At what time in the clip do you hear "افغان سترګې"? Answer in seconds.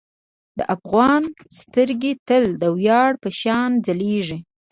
0.75-2.13